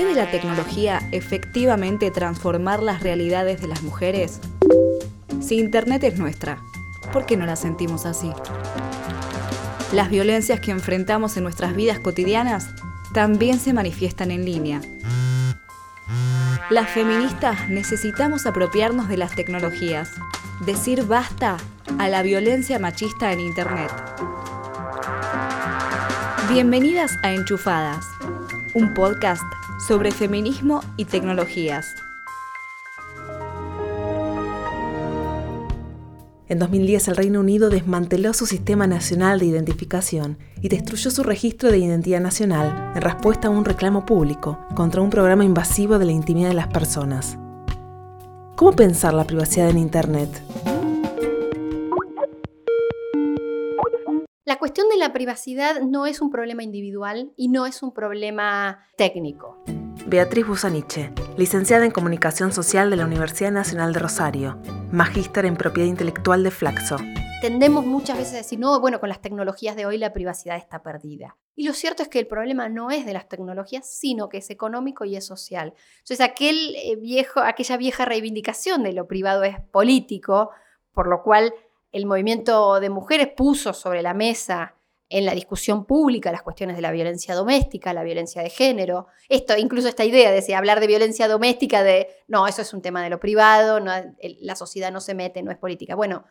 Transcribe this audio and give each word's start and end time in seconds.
¿Puede 0.00 0.14
la 0.14 0.30
tecnología 0.30 1.06
efectivamente 1.12 2.10
transformar 2.10 2.82
las 2.82 3.02
realidades 3.02 3.60
de 3.60 3.68
las 3.68 3.82
mujeres? 3.82 4.40
Si 5.42 5.58
Internet 5.58 6.02
es 6.04 6.18
nuestra, 6.18 6.56
¿por 7.12 7.26
qué 7.26 7.36
no 7.36 7.44
la 7.44 7.54
sentimos 7.54 8.06
así? 8.06 8.32
Las 9.92 10.08
violencias 10.08 10.58
que 10.58 10.70
enfrentamos 10.70 11.36
en 11.36 11.42
nuestras 11.42 11.76
vidas 11.76 12.00
cotidianas 12.00 12.70
también 13.12 13.60
se 13.60 13.74
manifiestan 13.74 14.30
en 14.30 14.46
línea. 14.46 14.80
Las 16.70 16.88
feministas 16.88 17.68
necesitamos 17.68 18.46
apropiarnos 18.46 19.06
de 19.06 19.18
las 19.18 19.34
tecnologías, 19.34 20.12
decir 20.64 21.04
basta 21.04 21.58
a 21.98 22.08
la 22.08 22.22
violencia 22.22 22.78
machista 22.78 23.32
en 23.34 23.40
Internet. 23.40 23.92
Bienvenidas 26.50 27.18
a 27.22 27.34
Enchufadas, 27.34 28.06
un 28.72 28.94
podcast 28.94 29.44
sobre 29.86 30.10
feminismo 30.10 30.82
y 30.96 31.06
tecnologías. 31.06 31.86
En 36.48 36.58
2010 36.58 37.06
el 37.06 37.16
Reino 37.16 37.40
Unido 37.40 37.70
desmanteló 37.70 38.34
su 38.34 38.44
sistema 38.44 38.88
nacional 38.88 39.38
de 39.38 39.46
identificación 39.46 40.36
y 40.60 40.68
destruyó 40.68 41.12
su 41.12 41.22
registro 41.22 41.70
de 41.70 41.78
identidad 41.78 42.20
nacional 42.20 42.92
en 42.96 43.02
respuesta 43.02 43.46
a 43.46 43.52
un 43.52 43.64
reclamo 43.64 44.04
público 44.04 44.58
contra 44.74 45.00
un 45.00 45.10
programa 45.10 45.44
invasivo 45.44 46.00
de 46.00 46.06
la 46.06 46.12
intimidad 46.12 46.48
de 46.48 46.54
las 46.54 46.66
personas. 46.66 47.38
¿Cómo 48.56 48.72
pensar 48.72 49.14
la 49.14 49.24
privacidad 49.24 49.70
en 49.70 49.78
Internet? 49.78 50.79
Cuestión 54.60 54.90
de 54.90 54.98
la 54.98 55.14
privacidad 55.14 55.80
no 55.80 56.04
es 56.04 56.20
un 56.20 56.30
problema 56.30 56.62
individual 56.62 57.32
y 57.34 57.48
no 57.48 57.64
es 57.64 57.82
un 57.82 57.94
problema 57.94 58.86
técnico. 58.94 59.64
Beatriz 60.06 60.46
Busaniche, 60.46 61.12
licenciada 61.38 61.86
en 61.86 61.90
Comunicación 61.90 62.52
Social 62.52 62.90
de 62.90 62.96
la 62.96 63.06
Universidad 63.06 63.52
Nacional 63.52 63.94
de 63.94 64.00
Rosario, 64.00 64.60
magíster 64.92 65.46
en 65.46 65.56
Propiedad 65.56 65.88
Intelectual 65.88 66.44
de 66.44 66.50
Flaxo. 66.50 66.96
Tendemos 67.40 67.86
muchas 67.86 68.18
veces 68.18 68.34
a 68.34 68.36
decir, 68.38 68.58
no, 68.58 68.78
bueno, 68.80 69.00
con 69.00 69.08
las 69.08 69.22
tecnologías 69.22 69.76
de 69.76 69.86
hoy 69.86 69.96
la 69.96 70.12
privacidad 70.12 70.58
está 70.58 70.82
perdida. 70.82 71.38
Y 71.56 71.66
lo 71.66 71.72
cierto 71.72 72.02
es 72.02 72.10
que 72.10 72.18
el 72.18 72.26
problema 72.26 72.68
no 72.68 72.90
es 72.90 73.06
de 73.06 73.14
las 73.14 73.30
tecnologías, 73.30 73.90
sino 73.90 74.28
que 74.28 74.38
es 74.38 74.50
económico 74.50 75.06
y 75.06 75.16
es 75.16 75.24
social. 75.24 75.72
Entonces, 76.00 76.20
aquel 76.20 76.76
eh, 76.76 76.96
viejo, 76.96 77.40
aquella 77.40 77.78
vieja 77.78 78.04
reivindicación 78.04 78.82
de 78.82 78.92
lo 78.92 79.06
privado 79.06 79.42
es 79.42 79.58
político, 79.70 80.50
por 80.92 81.08
lo 81.08 81.22
cual 81.22 81.54
el 81.92 82.06
movimiento 82.06 82.80
de 82.80 82.90
mujeres 82.90 83.28
puso 83.36 83.72
sobre 83.72 84.02
la 84.02 84.14
mesa 84.14 84.74
en 85.08 85.26
la 85.26 85.34
discusión 85.34 85.84
pública 85.84 86.30
las 86.30 86.42
cuestiones 86.42 86.76
de 86.76 86.82
la 86.82 86.92
violencia 86.92 87.34
doméstica, 87.34 87.92
la 87.92 88.04
violencia 88.04 88.42
de 88.42 88.50
género. 88.50 89.08
Esto, 89.28 89.56
incluso 89.56 89.88
esta 89.88 90.04
idea 90.04 90.30
de 90.30 90.54
hablar 90.54 90.78
de 90.78 90.86
violencia 90.86 91.26
doméstica, 91.26 91.82
de 91.82 92.08
no, 92.28 92.46
eso 92.46 92.62
es 92.62 92.72
un 92.72 92.80
tema 92.80 93.02
de 93.02 93.10
lo 93.10 93.18
privado, 93.18 93.80
la 93.80 94.56
sociedad 94.56 94.92
no 94.92 95.00
se 95.00 95.14
mete, 95.14 95.42
no 95.42 95.50
es 95.50 95.58
política. 95.58 95.96
Bueno, 95.96 96.24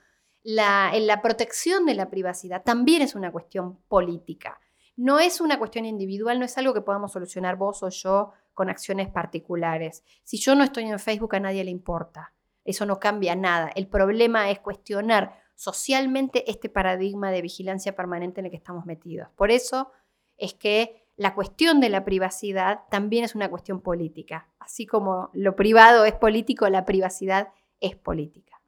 la, 0.44 0.94
la 0.98 1.22
protección 1.22 1.86
de 1.86 1.94
la 1.94 2.10
privacidad 2.10 2.64
también 2.64 3.02
es 3.02 3.16
una 3.16 3.34
cuestión 3.34 3.78
política. 3.90 4.62
No 4.96 5.20
es 5.20 5.42
una 5.42 5.60
cuestión 5.60 5.86
individual, 5.86 6.40
no 6.40 6.46
es 6.46 6.58
algo 6.58 6.74
que 6.74 6.82
podamos 6.82 7.12
solucionar 7.12 7.58
vos 7.58 7.84
o 7.84 7.90
yo 7.90 8.32
con 8.54 8.70
acciones 8.70 9.10
particulares. 9.10 10.04
Si 10.24 10.38
yo 10.38 10.56
no 10.56 10.64
estoy 10.64 10.86
en 10.86 11.00
Facebook, 11.00 11.36
a 11.36 11.40
nadie 11.42 11.64
le 11.66 11.72
importa. 11.72 12.34
Eso 12.64 12.86
no 12.86 13.00
cambia 13.00 13.36
nada. 13.36 13.72
El 13.76 13.88
problema 13.88 14.50
es 14.52 14.60
cuestionar 14.60 15.42
socialmente 15.60 16.50
este 16.50 16.70
paradigma 16.70 17.32
de 17.32 17.42
vigilancia 17.42 17.94
permanente 17.94 18.40
en 18.40 18.46
el 18.46 18.50
que 18.50 18.56
estamos 18.56 18.86
metidos. 18.86 19.28
Por 19.36 19.52
eso 19.52 19.92
es 20.38 20.54
que 20.54 21.04
la 21.18 21.36
cuestión 21.36 21.82
de 21.82 21.90
la 21.90 22.06
privacidad 22.06 22.84
también 22.90 23.26
es 23.26 23.36
una 23.36 23.50
cuestión 23.50 23.82
política. 23.82 24.48
Así 24.60 24.86
como 24.86 25.30
lo 25.34 25.58
privado 25.58 26.06
es 26.06 26.14
político, 26.14 26.70
la 26.70 26.86
privacidad 26.86 27.50
es 27.82 27.98
política. 27.98 28.62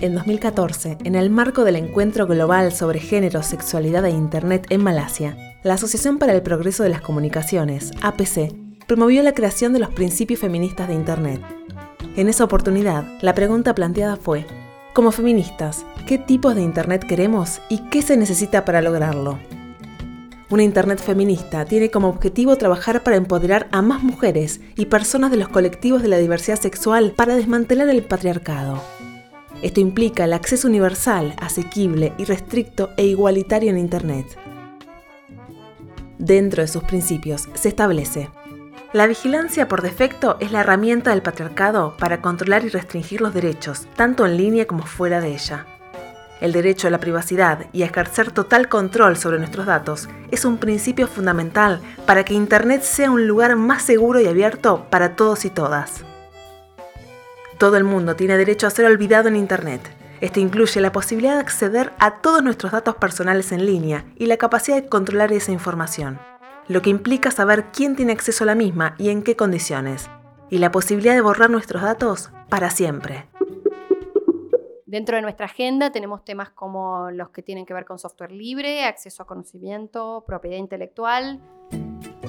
En 0.00 0.14
2014, 0.14 0.96
en 1.04 1.14
el 1.14 1.28
marco 1.28 1.62
del 1.62 1.76
Encuentro 1.76 2.26
Global 2.26 2.72
sobre 2.72 2.98
Género, 2.98 3.42
Sexualidad 3.42 4.06
e 4.06 4.10
Internet 4.10 4.68
en 4.70 4.82
Malasia, 4.82 5.36
la 5.62 5.74
Asociación 5.74 6.18
para 6.18 6.32
el 6.32 6.42
Progreso 6.42 6.84
de 6.84 6.88
las 6.88 7.02
Comunicaciones, 7.02 7.92
APC, 8.00 8.54
promovió 8.86 9.22
la 9.22 9.34
creación 9.34 9.74
de 9.74 9.80
los 9.80 9.90
principios 9.90 10.40
feministas 10.40 10.88
de 10.88 10.94
Internet. 10.94 11.42
En 12.16 12.30
esa 12.30 12.44
oportunidad, 12.44 13.04
la 13.20 13.34
pregunta 13.34 13.74
planteada 13.74 14.16
fue, 14.16 14.46
como 14.92 15.10
feministas, 15.10 15.86
¿qué 16.06 16.18
tipos 16.18 16.54
de 16.54 16.62
Internet 16.62 17.04
queremos 17.06 17.60
y 17.70 17.78
qué 17.88 18.02
se 18.02 18.16
necesita 18.16 18.64
para 18.64 18.82
lograrlo? 18.82 19.38
Una 20.50 20.64
Internet 20.64 21.00
feminista 21.00 21.64
tiene 21.64 21.90
como 21.90 22.08
objetivo 22.08 22.56
trabajar 22.56 23.02
para 23.02 23.16
empoderar 23.16 23.68
a 23.72 23.80
más 23.80 24.02
mujeres 24.02 24.60
y 24.76 24.86
personas 24.86 25.30
de 25.30 25.38
los 25.38 25.48
colectivos 25.48 26.02
de 26.02 26.08
la 26.08 26.18
diversidad 26.18 26.60
sexual 26.60 27.12
para 27.16 27.36
desmantelar 27.36 27.88
el 27.88 28.02
patriarcado. 28.02 28.82
Esto 29.62 29.80
implica 29.80 30.24
el 30.24 30.34
acceso 30.34 30.68
universal, 30.68 31.34
asequible, 31.40 32.12
irrestricto 32.18 32.90
e 32.98 33.06
igualitario 33.06 33.70
en 33.70 33.78
Internet. 33.78 34.26
Dentro 36.18 36.62
de 36.62 36.68
sus 36.68 36.82
principios 36.84 37.48
se 37.54 37.68
establece 37.68 38.28
la 38.92 39.06
vigilancia 39.06 39.68
por 39.68 39.80
defecto 39.80 40.36
es 40.38 40.52
la 40.52 40.60
herramienta 40.60 41.10
del 41.10 41.22
patriarcado 41.22 41.96
para 41.96 42.20
controlar 42.20 42.64
y 42.64 42.68
restringir 42.68 43.22
los 43.22 43.32
derechos, 43.32 43.88
tanto 43.96 44.26
en 44.26 44.36
línea 44.36 44.66
como 44.66 44.84
fuera 44.84 45.20
de 45.20 45.32
ella. 45.32 45.66
El 46.42 46.52
derecho 46.52 46.88
a 46.88 46.90
la 46.90 46.98
privacidad 46.98 47.66
y 47.72 47.82
a 47.82 47.86
ejercer 47.86 48.32
total 48.32 48.68
control 48.68 49.16
sobre 49.16 49.38
nuestros 49.38 49.64
datos 49.64 50.10
es 50.30 50.44
un 50.44 50.58
principio 50.58 51.06
fundamental 51.06 51.80
para 52.04 52.24
que 52.24 52.34
Internet 52.34 52.82
sea 52.82 53.10
un 53.10 53.26
lugar 53.26 53.56
más 53.56 53.82
seguro 53.82 54.20
y 54.20 54.26
abierto 54.26 54.86
para 54.90 55.16
todos 55.16 55.46
y 55.46 55.50
todas. 55.50 56.04
Todo 57.56 57.78
el 57.78 57.84
mundo 57.84 58.14
tiene 58.16 58.36
derecho 58.36 58.66
a 58.66 58.70
ser 58.70 58.84
olvidado 58.84 59.28
en 59.28 59.36
Internet. 59.36 59.80
Esto 60.20 60.40
incluye 60.40 60.80
la 60.80 60.92
posibilidad 60.92 61.34
de 61.34 61.40
acceder 61.40 61.92
a 61.98 62.16
todos 62.20 62.42
nuestros 62.42 62.72
datos 62.72 62.96
personales 62.96 63.52
en 63.52 63.64
línea 63.64 64.04
y 64.16 64.26
la 64.26 64.36
capacidad 64.36 64.76
de 64.76 64.88
controlar 64.88 65.32
esa 65.32 65.52
información 65.52 66.18
lo 66.68 66.82
que 66.82 66.90
implica 66.90 67.30
saber 67.30 67.66
quién 67.72 67.96
tiene 67.96 68.12
acceso 68.12 68.44
a 68.44 68.46
la 68.46 68.54
misma 68.54 68.94
y 68.98 69.10
en 69.10 69.22
qué 69.22 69.36
condiciones, 69.36 70.10
y 70.50 70.58
la 70.58 70.70
posibilidad 70.70 71.14
de 71.14 71.20
borrar 71.20 71.50
nuestros 71.50 71.82
datos 71.82 72.30
para 72.48 72.70
siempre. 72.70 73.26
Dentro 74.86 75.16
de 75.16 75.22
nuestra 75.22 75.46
agenda 75.46 75.90
tenemos 75.90 76.22
temas 76.22 76.50
como 76.50 77.10
los 77.10 77.30
que 77.30 77.42
tienen 77.42 77.64
que 77.64 77.72
ver 77.72 77.86
con 77.86 77.98
software 77.98 78.30
libre, 78.30 78.84
acceso 78.84 79.22
a 79.22 79.26
conocimiento, 79.26 80.22
propiedad 80.26 80.58
intelectual, 80.58 81.40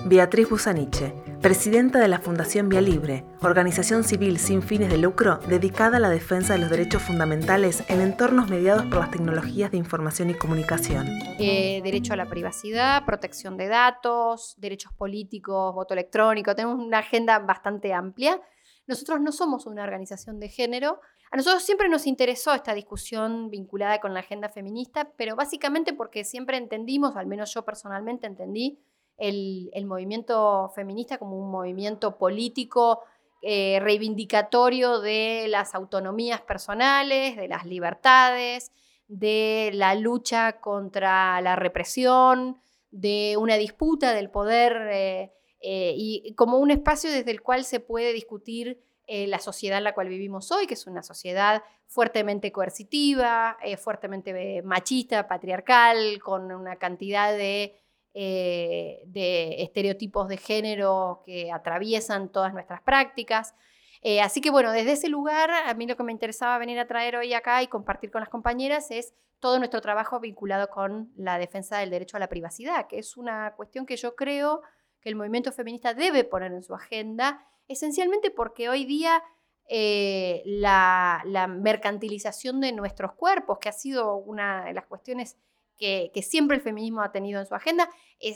Beatriz 0.06 0.50
Busaniche, 0.50 1.14
presidenta 1.41 1.97
de 2.00 2.09
la 2.09 2.19
Fundación 2.19 2.68
Vía 2.68 2.81
Libre, 2.81 3.24
organización 3.41 4.03
civil 4.03 4.38
sin 4.38 4.62
fines 4.62 4.90
de 4.90 4.97
lucro 4.97 5.38
dedicada 5.47 5.96
a 5.96 6.00
la 6.02 6.09
defensa 6.09 6.52
de 6.52 6.59
los 6.59 6.69
derechos 6.69 7.03
fundamentales 7.03 7.86
en 7.88 8.02
entornos 8.02 8.50
mediados 8.50 8.86
por 8.88 9.00
las 9.00 9.12
tecnologías 9.12 9.72
de 9.72 9.78
información 9.78 10.30
y 10.30 10.34
comunicación. 10.34 11.08
Eh, 11.40 11.80
derecho 11.86 12.12
a 12.12 12.18
la 12.18 12.25
privacidad, 12.25 13.06
protección 13.06 13.56
de 13.56 13.69
datos, 13.69 14.56
derechos 14.58 14.91
políticos, 14.91 15.74
voto 15.74 15.94
electrónico, 15.94 16.53
tenemos 16.53 16.84
una 16.85 17.00
agenda 17.00 17.40
bastante 17.40 17.94
amplia. 17.94 18.41
Nosotros 18.88 19.22
no 19.22 19.31
somos 19.31 19.66
una 19.66 19.84
organización 19.84 20.38
de 20.41 20.50
género. 20.50 21.00
A 21.31 21.38
nosotros 21.38 21.64
siempre 21.64 21.88
nos 21.88 22.08
interesó 22.08 22.53
esta 22.53 22.74
discusión 22.74 23.50
vinculada 23.50 24.02
con 24.02 24.14
la 24.14 24.20
agenda 24.20 24.50
feminista, 24.50 25.14
pero 25.16 25.38
básicamente 25.38 25.94
porque 25.94 26.25
siempre 26.25 26.58
entendimos, 26.58 27.16
al 27.16 27.25
menos 27.25 27.53
yo 27.53 27.64
personalmente 27.64 28.28
entendí, 28.28 28.84
el, 29.18 29.85
movimiento 29.85 30.72
feminista 30.75 31.18
como 31.18 31.38
un 31.38 31.51
movimiento 31.51 32.18
político 32.18 33.01
eh, 33.41 33.79
reivindicatorio 33.81 35.01
de 35.01 35.47
las 35.50 35.75
autonomías 35.75 36.41
personales, 36.41 37.35
de 37.35 37.47
las 37.47 37.66
libertades, 37.66 38.72
de 39.07 39.72
la 39.73 39.96
lucha 39.96 40.59
contra 40.62 41.41
la 41.41 41.56
represión, 41.56 42.57
de 42.91 43.35
una 43.38 43.55
disputa 43.55 44.14
del 44.14 44.29
poder 44.29 44.73
eh, 44.91 45.34
eh, 45.61 45.93
y 45.96 46.34
como 46.35 46.58
un 46.58 46.72
espacio 46.72 47.11
desde 47.11 47.32
el 47.32 47.41
cual 47.41 47.66
se 47.66 47.79
puede 47.79 48.14
discutir 48.14 48.82
la 49.05 49.38
sociedad 49.38 49.78
en 49.78 49.84
la 49.84 49.93
cual 49.93 50.08
vivimos 50.08 50.49
hoy, 50.52 50.66
que 50.66 50.73
es 50.73 50.88
una 50.88 51.03
sociedad 51.03 51.61
fuertemente 51.88 52.53
coercitiva, 52.53 53.58
fuertemente 53.78 54.61
machista, 54.64 55.28
patriarcal, 55.28 56.20
con 56.20 56.52
una 56.52 56.78
cantidad 56.78 57.38
de 57.38 57.83
eh, 58.14 59.02
de 59.08 59.64
estereotipos 59.64 60.28
de 60.28 60.38
género 60.38 61.24
que 61.26 61.52
atraviesan 61.52 62.30
todas 62.30 62.54
nuestras 62.54 62.82
prácticas. 62.82 63.56
Eh, 64.02 64.22
así 64.22 64.42
que 64.42 64.52
bueno, 64.52 64.72
desde 64.72 64.92
ese 64.92 65.10
lugar, 65.10 65.50
a 65.50 65.74
mí 65.74 65.88
lo 65.88 65.96
que 65.96 66.04
me 66.04 66.12
interesaba 66.12 66.58
venir 66.58 66.78
a 66.78 66.88
traer 66.88 67.16
hoy 67.16 67.34
acá 67.34 67.64
y 67.64 67.68
compartir 67.68 68.12
con 68.12 68.20
las 68.20 68.30
compañeras 68.30 68.92
es 68.92 69.14
todo 69.40 69.58
nuestro 69.58 69.82
trabajo 69.82 70.20
vinculado 70.20 70.70
con 70.70 71.12
la 71.16 71.38
defensa 71.38 71.78
del 71.80 71.90
derecho 71.90 72.18
a 72.18 72.20
la 72.20 72.30
privacidad, 72.30 72.88
que 72.88 73.00
es 73.00 73.18
una 73.18 73.54
cuestión 73.56 73.86
que 73.86 73.98
yo 73.98 74.16
creo 74.16 74.62
que 75.02 75.10
el 75.10 75.16
movimiento 75.16 75.52
feminista 75.52 75.94
debe 75.94 76.24
poner 76.24 76.54
en 76.54 76.64
su 76.64 76.74
agenda, 76.76 77.46
esencialmente 77.68 78.32
porque 78.32 78.70
hoy 78.70 78.86
día 78.86 79.24
eh, 79.68 80.44
la, 80.46 81.22
la, 81.26 81.48
mercantilización 81.48 82.62
de 82.62 82.74
nuestros 82.74 83.14
cuerpos, 83.14 83.58
que 83.60 83.70
ha 83.70 83.74
sido 83.74 84.16
una 84.18 84.66
de 84.66 84.74
las 84.74 84.86
cuestiones 84.86 85.38
que, 85.78 86.11
siempre 86.22 86.58
el 86.58 86.64
feminismo 86.64 87.02
ha 87.02 87.11
tenido 87.11 87.40
en 87.40 87.46
su 87.46 87.55
agenda, 87.55 87.90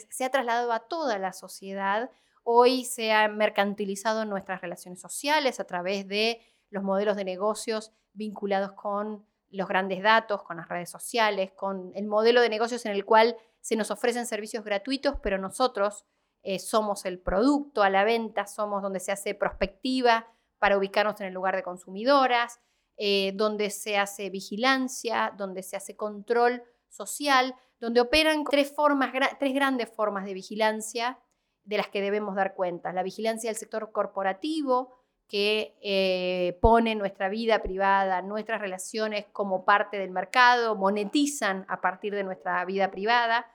se 0.09 0.25
ha 0.25 0.29
trasladado 0.29 0.71
a 0.71 0.87
toda 0.87 1.17
la 1.17 1.33
sociedad. 1.33 2.09
hoy 2.43 2.85
se 2.85 3.11
ha 3.11 3.27
mercantilizado 3.27 4.23
nuestras 4.23 4.61
relaciones 4.61 5.01
sociales 5.01 5.59
a 5.59 5.65
través 5.65 6.07
de 6.07 6.39
los 6.69 6.83
modelos 6.83 7.17
de 7.17 7.25
negocios 7.25 7.91
vinculados 8.13 8.71
con 8.71 9.25
los 9.49 9.67
grandes 9.67 10.01
datos, 10.01 10.43
con 10.43 10.57
las 10.57 10.69
redes 10.69 10.89
sociales, 10.89 11.51
con 11.53 11.91
el 11.95 12.05
modelo 12.05 12.41
de 12.41 12.49
negocios 12.49 12.85
en 12.85 12.93
el 12.93 13.05
cual 13.05 13.35
se 13.61 13.75
nos 13.75 13.91
ofrecen 13.91 14.25
servicios 14.25 14.63
gratuitos, 14.63 15.15
pero 15.21 15.37
nosotros 15.37 16.05
eh, 16.43 16.59
somos 16.59 17.05
el 17.05 17.19
producto 17.19 17.83
a 17.83 17.89
la 17.89 18.03
venta, 18.03 18.47
somos 18.47 18.81
donde 18.81 18.99
se 18.99 19.11
hace 19.11 19.35
prospectiva 19.35 20.27
para 20.59 20.77
ubicarnos 20.77 21.19
en 21.21 21.27
el 21.27 21.33
lugar 21.33 21.55
de 21.55 21.63
consumidoras, 21.63 22.59
eh, 22.97 23.31
donde 23.35 23.69
se 23.69 23.97
hace 23.97 24.29
vigilancia, 24.29 25.33
donde 25.37 25.63
se 25.63 25.75
hace 25.75 25.95
control 25.95 26.63
social, 26.89 27.55
donde 27.79 28.01
operan 28.01 28.43
tres, 28.43 28.73
formas, 28.73 29.11
tres 29.39 29.53
grandes 29.53 29.89
formas 29.89 30.25
de 30.25 30.33
vigilancia 30.33 31.19
de 31.63 31.77
las 31.77 31.87
que 31.89 32.01
debemos 32.01 32.35
dar 32.35 32.55
cuenta. 32.55 32.93
La 32.93 33.03
vigilancia 33.03 33.49
del 33.49 33.57
sector 33.57 33.91
corporativo, 33.91 34.93
que 35.27 35.77
eh, 35.81 36.57
pone 36.61 36.95
nuestra 36.95 37.27
vida 37.27 37.61
privada, 37.61 38.21
nuestras 38.21 38.61
relaciones 38.61 39.25
como 39.33 39.65
parte 39.65 39.97
del 39.97 40.11
mercado, 40.11 40.75
monetizan 40.75 41.65
a 41.67 41.81
partir 41.81 42.15
de 42.15 42.23
nuestra 42.23 42.63
vida 42.65 42.89
privada. 42.89 43.45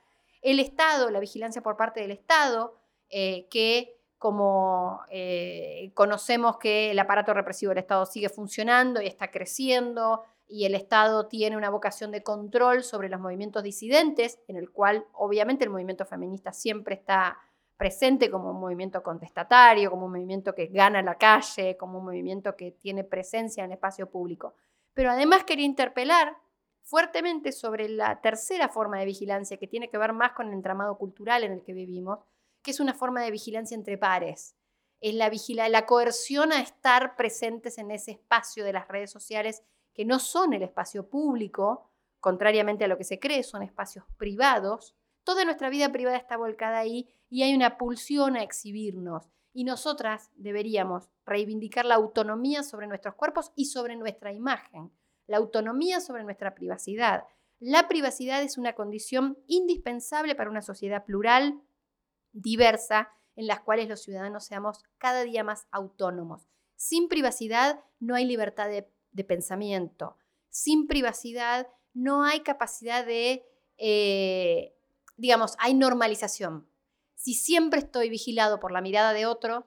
El 0.43 0.61
Estado, 0.61 1.11
la 1.11 1.21
vigilancia 1.21 1.63
por 1.63 1.77
parte 1.77 2.01
del 2.01 2.11
Estado, 2.11 2.77
eh, 3.09 3.49
que 3.49 3.97
como 4.19 5.01
eh, 5.11 5.91
conocemos 5.95 6.59
que 6.59 6.93
el 6.93 6.99
aparato 6.99 7.35
represivo 7.35 7.71
del 7.71 7.79
Estado 7.79 8.07
sigue 8.07 8.29
funcionando 8.29 9.03
y 9.03 9.07
está 9.07 9.33
creciendo, 9.33 10.23
y 10.53 10.67
el 10.67 10.75
Estado 10.75 11.29
tiene 11.29 11.57
una 11.57 11.71
vocación 11.71 12.11
de 12.11 12.23
control 12.23 12.85
sobre 12.85 13.09
los 13.09 13.19
movimientos 13.19 13.63
disidentes, 13.63 14.39
en 14.49 14.57
el 14.57 14.71
cual 14.71 15.07
obviamente 15.15 15.65
el 15.65 15.71
movimiento 15.71 16.05
feminista 16.05 16.53
siempre 16.53 16.95
está 16.95 17.39
presente 17.79 18.31
como 18.31 18.51
un 18.51 18.61
movimiento 18.61 19.03
contestatario, 19.03 19.91
como 19.91 20.05
un 20.05 20.13
movimiento 20.13 20.55
que 20.55 20.67
gana 20.67 21.01
la 21.01 21.17
calle, 21.17 21.79
como 21.79 22.01
un 22.01 22.05
movimiento 22.05 22.55
que 22.55 22.71
tiene 22.71 23.03
presencia 23.03 23.65
en 23.65 23.71
el 23.71 23.77
espacio 23.77 24.11
público. 24.11 24.55
Pero 24.93 25.11
además 25.11 25.45
quería 25.45 25.65
interpelar 25.65 26.37
fuertemente 26.83 27.51
sobre 27.51 27.89
la 27.89 28.21
tercera 28.21 28.69
forma 28.69 28.99
de 28.99 29.07
vigilancia 29.07 29.57
que 29.57 29.67
tiene 29.67 29.89
que 29.89 29.97
ver 29.97 30.13
más 30.13 30.33
con 30.33 30.49
el 30.49 30.53
entramado 30.53 30.99
cultural 30.99 31.45
en 31.45 31.53
el 31.53 31.63
que 31.63 31.73
vivimos, 31.73 32.19
que 32.63 32.73
es 32.73 32.79
una 32.79 32.93
forma 32.93 33.23
de 33.23 33.31
vigilancia 33.31 33.75
entre 33.75 33.97
pares. 33.97 34.55
Es 35.01 35.15
la, 35.15 35.31
vigila 35.31 35.71
la 35.71 35.87
coerción 35.87 36.53
a 36.53 36.61
estar 36.61 37.17
presentes 37.17 37.79
en 37.79 37.91
ese 37.91 38.11
espacio 38.11 38.67
de 38.67 38.75
las 38.75 38.87
redes 38.87 39.11
sociales 39.11 39.63
que 39.95 40.05
no 40.05 40.19
son 40.19 40.53
el 40.53 40.63
espacio 40.63 41.09
público, 41.09 41.91
contrariamente 42.21 42.85
a 42.85 42.89
lo 42.89 42.97
que 42.97 43.05
se 43.05 43.19
cree, 43.19 43.43
son 43.43 43.63
espacios 43.63 44.05
privados, 44.17 44.95
Toda 45.25 45.45
nuestra 45.45 45.71
vida 45.71 45.93
privada 45.93 46.17
está 46.17 46.37
volcada 46.37 46.79
ahí 46.79 47.09
y 47.29 47.43
hay 47.43 47.55
una 47.55 47.79
pulsión 47.79 48.37
a 48.37 48.43
exhibirnos. 48.43 49.29
Y 49.53 49.65
nosotras 49.65 50.31
deberíamos 50.35 51.11
reivindicar 51.25 51.85
la 51.85 51.95
autonomía 51.95 52.63
sobre 52.63 52.87
nuestros 52.87 53.15
cuerpos 53.15 53.53
y 53.55 53.67
sobre 53.67 53.97
nuestra 53.97 54.33
imagen, 54.33 54.91
la 55.27 55.37
autonomía 55.37 56.01
sobre 56.01 56.25
nuestra 56.25 56.55
privacidad. 56.55 57.25
La 57.61 57.87
privacidad 57.87 58.43
es 58.43 58.59
una 58.59 58.73
condición 58.73 59.39
indispensable 59.47 60.35
para 60.35 60.51
una 60.51 60.63
sociedad 60.63 61.05
plural, 61.05 61.63
diversa, 62.33 63.11
en 63.37 63.47
las 63.47 63.61
cuales 63.61 63.89
los 63.89 64.03
ciudadanos 64.03 64.45
seamos 64.45 64.83
cada 64.99 65.23
día 65.23 65.45
más 65.45 65.67
autónomos. 65.71 66.49
Sin 66.77 67.09
privacidad 67.09 67.85
no 68.01 68.17
hay 68.17 68.25
libertad 68.25 68.69
de, 69.13 69.25
pensamiento. 69.25 70.17
Sin 70.49 70.87
privacidad 70.87 71.69
no 71.95 72.25
hay 72.25 72.41
capacidad 72.41 73.07
de 73.07 73.45
eh, 73.77 74.75
digamos, 75.17 75.57
hay 75.59 75.75
normalización. 75.75 76.67
Si 77.15 77.35
siempre 77.35 77.79
estoy 77.79 78.09
vigilado 78.09 78.59
por 78.59 78.73
la 78.73 78.81
mirada 78.81 79.13
de 79.13 79.27
otro, 79.27 79.67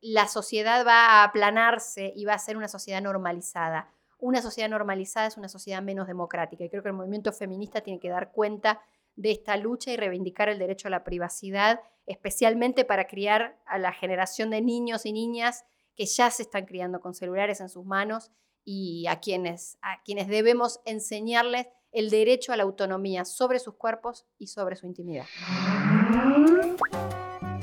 la 0.00 0.28
sociedad 0.28 0.86
va 0.86 1.06
a 1.06 1.24
aplanarse 1.24 2.12
y 2.14 2.24
va 2.24 2.34
a 2.34 2.38
ser 2.38 2.56
una 2.56 2.68
sociedad 2.68 3.02
normalizada. 3.02 3.88
Una 4.18 4.40
sociedad 4.42 4.68
normalizada 4.68 5.26
es 5.26 5.36
una 5.36 5.48
sociedad 5.48 5.82
menos 5.82 6.06
democrática. 6.06 6.64
Y 6.64 6.70
creo 6.70 6.82
que 6.82 6.90
el 6.90 6.94
movimiento 6.94 7.32
feminista 7.32 7.80
tiene 7.80 7.98
que 7.98 8.08
dar 8.08 8.30
cuenta 8.32 8.80
de 9.16 9.32
esta 9.32 9.56
lucha 9.56 9.90
y 9.90 9.96
reivindicar 9.96 10.48
el 10.48 10.58
derecho 10.58 10.88
a 10.88 10.92
la 10.92 11.04
privacidad, 11.04 11.80
especialmente 12.06 12.84
para 12.84 13.06
criar 13.06 13.58
a 13.66 13.78
la 13.78 13.92
generación 13.92 14.50
de 14.50 14.62
niños 14.62 15.04
y 15.04 15.12
niñas 15.12 15.64
que 15.96 16.06
ya 16.06 16.30
se 16.30 16.42
están 16.42 16.64
criando 16.64 17.00
con 17.00 17.14
celulares 17.14 17.60
en 17.60 17.68
sus 17.68 17.84
manos 17.84 18.30
y 18.64 19.06
a 19.06 19.20
quienes, 19.20 19.78
a 19.82 20.02
quienes 20.04 20.28
debemos 20.28 20.80
enseñarles 20.84 21.66
el 21.92 22.10
derecho 22.10 22.52
a 22.52 22.56
la 22.56 22.62
autonomía 22.62 23.24
sobre 23.24 23.58
sus 23.58 23.74
cuerpos 23.74 24.26
y 24.38 24.46
sobre 24.48 24.76
su 24.76 24.86
intimidad. 24.86 25.26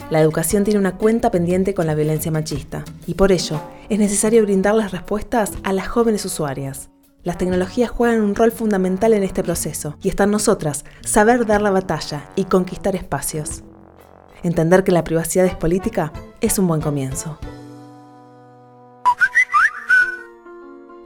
La 0.10 0.22
educación 0.22 0.64
tiene 0.64 0.80
una 0.80 0.98
cuenta 0.98 1.30
pendiente 1.30 1.74
con 1.74 1.86
la 1.86 1.96
violencia 1.96 2.32
machista 2.32 2.84
y 3.06 3.14
por 3.14 3.32
ello 3.32 3.62
es 3.90 4.00
necesario 4.00 4.42
brindar 4.44 4.76
las 4.76 4.92
respuestas 4.92 5.54
a 5.64 5.74
las 5.74 5.88
jóvenes 5.88 6.26
usuarias. 6.26 6.90
Las 7.24 7.38
tecnologías 7.38 7.92
juegan 7.92 8.22
un 8.22 8.34
rol 8.34 8.52
fundamental 8.52 9.14
en 9.14 9.24
este 9.24 9.44
proceso 9.44 9.98
y 10.02 10.10
está 10.10 10.26
nosotras 10.26 10.86
saber 11.02 11.46
dar 11.46 11.62
la 11.62 11.70
batalla 11.70 12.32
y 12.36 12.46
conquistar 12.46 12.96
espacios. 12.96 13.64
Entender 14.42 14.84
que 14.84 14.92
la 14.92 15.04
privacidad 15.04 15.46
es 15.46 15.56
política 15.56 16.14
es 16.42 16.58
un 16.58 16.68
buen 16.68 16.82
comienzo. 16.82 17.38